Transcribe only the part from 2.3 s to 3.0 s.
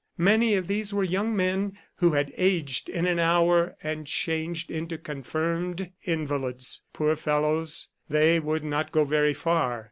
aged